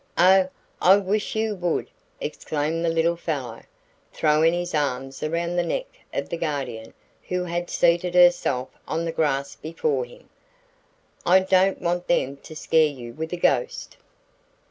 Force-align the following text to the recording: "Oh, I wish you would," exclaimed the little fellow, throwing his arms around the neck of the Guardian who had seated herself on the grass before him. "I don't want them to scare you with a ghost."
"Oh, 0.17 0.49
I 0.81 0.95
wish 0.95 1.35
you 1.35 1.53
would," 1.53 1.87
exclaimed 2.19 2.83
the 2.83 2.89
little 2.89 3.15
fellow, 3.15 3.61
throwing 4.11 4.51
his 4.51 4.73
arms 4.73 5.21
around 5.21 5.57
the 5.57 5.63
neck 5.63 5.85
of 6.11 6.27
the 6.27 6.37
Guardian 6.37 6.95
who 7.27 7.43
had 7.43 7.69
seated 7.69 8.15
herself 8.15 8.69
on 8.87 9.05
the 9.05 9.11
grass 9.11 9.55
before 9.55 10.05
him. 10.05 10.27
"I 11.23 11.41
don't 11.41 11.83
want 11.83 12.07
them 12.07 12.37
to 12.37 12.55
scare 12.55 12.87
you 12.87 13.13
with 13.13 13.31
a 13.31 13.37
ghost." 13.37 13.97